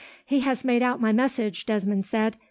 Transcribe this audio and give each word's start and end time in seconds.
"He 0.25 0.39
has 0.39 0.65
made 0.65 0.81
out 0.81 0.99
my 0.99 1.11
message," 1.11 1.63
Desmond 1.67 2.07
said. 2.07 2.35